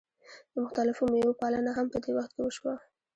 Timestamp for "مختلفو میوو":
0.63-1.37